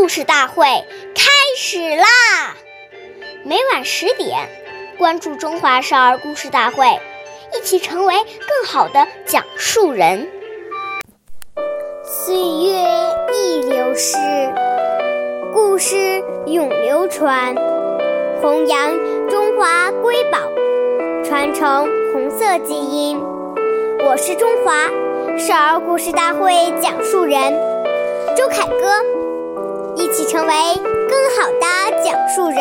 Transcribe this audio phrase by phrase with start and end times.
[0.00, 0.64] 故事大会
[1.14, 2.56] 开始啦！
[3.44, 4.48] 每晚十点，
[4.96, 6.86] 关注《中华少儿故事大会》，
[7.54, 10.26] 一起成为更好的讲述人。
[12.02, 12.82] 岁月
[13.34, 14.16] 易流逝，
[15.52, 17.54] 故事永流传，
[18.40, 18.90] 弘扬
[19.28, 20.38] 中华瑰宝，
[21.22, 23.20] 传承红色基因。
[24.06, 24.88] 我是中华
[25.38, 27.52] 少儿故事大会讲述人
[28.34, 29.19] 周凯歌。
[30.30, 32.56] 成为更好的讲述人。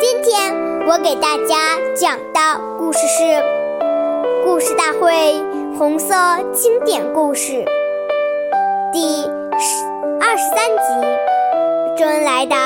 [0.00, 2.40] 今天我给大家讲的
[2.78, 3.24] 故事是
[4.42, 5.12] 《故事大会》
[5.76, 6.14] 红色
[6.54, 7.62] 经典故事
[8.90, 9.22] 第
[9.58, 9.84] 十
[10.18, 12.56] 二十三集：周恩来的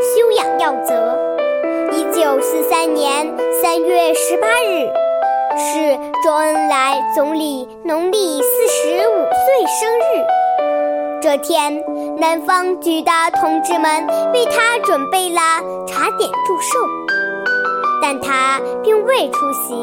[0.00, 1.18] 修养要则。
[1.90, 3.26] 一九四三年
[3.60, 4.86] 三月十八日
[5.58, 10.45] 是周恩来总理农历四十五岁生日。
[11.26, 11.82] 这天，
[12.20, 15.40] 南方局的同志们为他准备了
[15.84, 16.78] 茶点祝寿，
[18.00, 19.74] 但他并未出席，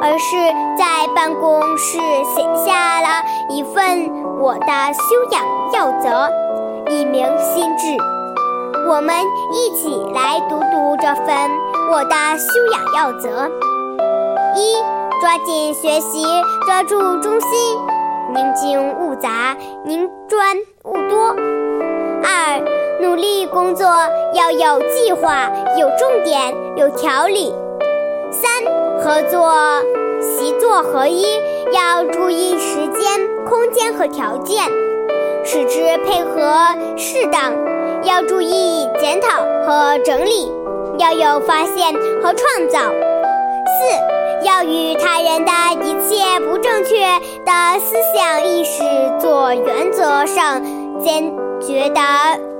[0.00, 0.36] 而是
[0.78, 1.98] 在办公室
[2.36, 3.08] 写下了
[3.50, 6.30] 一份我的修养要则，
[6.88, 7.86] 以明心志。
[8.88, 9.12] 我们
[9.50, 11.50] 一起来读读这份
[11.90, 13.50] 我的修养要则：
[14.54, 14.76] 一、
[15.20, 16.24] 抓紧学习，
[16.64, 17.50] 抓住中心。
[18.32, 18.80] 宁静
[19.14, 21.36] 勿杂，宁专勿多。
[22.24, 22.60] 二，
[23.00, 23.86] 努力工作
[24.32, 25.48] 要有计划、
[25.78, 27.54] 有重点、有条理。
[28.32, 28.50] 三，
[28.98, 29.54] 合作
[30.20, 31.24] 习作合一，
[31.72, 34.64] 要注意时间、空间和条件，
[35.44, 37.52] 使之配合适当。
[38.02, 40.50] 要注意检讨和整理，
[40.98, 43.13] 要有发现和创造。
[46.34, 46.96] 一切不正确
[47.44, 48.82] 的思想意识
[49.20, 50.60] 做原则上
[51.00, 52.00] 坚决的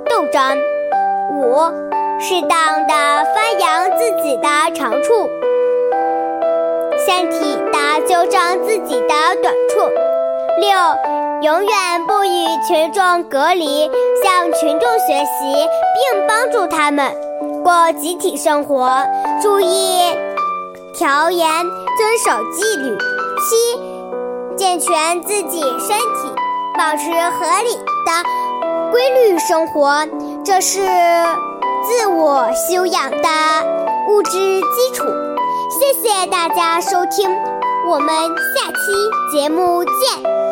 [0.08, 0.56] 斗争。
[1.32, 1.56] 五，
[2.20, 2.94] 适当的
[3.34, 5.28] 发扬自己的长处，
[7.04, 9.08] 先体的纠正自己的
[9.42, 9.80] 短处。
[10.60, 10.70] 六，
[11.42, 13.90] 永远不与群众隔离，
[14.22, 15.66] 向群众学习，
[16.12, 17.12] 并帮助他们
[17.64, 18.88] 过集体生活，
[19.42, 20.33] 注意。
[20.94, 21.48] 调严，
[21.98, 22.96] 遵守纪律。
[22.96, 26.32] 七，健全自己身体，
[26.78, 30.06] 保持合理的规律生活，
[30.44, 30.78] 这是
[31.82, 33.28] 自我修养的
[34.08, 35.04] 物质基础。
[35.68, 37.28] 谢谢大家收听，
[37.88, 40.43] 我们下期节目见。